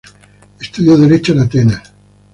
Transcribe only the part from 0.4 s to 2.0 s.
Estudió derecho en Atenas.